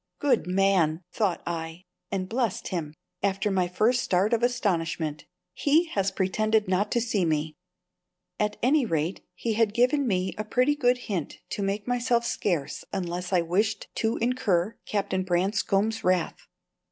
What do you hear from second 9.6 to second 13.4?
given me a pretty good hint to make myself scarce unless